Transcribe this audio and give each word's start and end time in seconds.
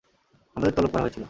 আমাদের 0.55 0.73
তলব 0.73 0.89
করা 0.91 1.01
হয়েছিল। 1.01 1.19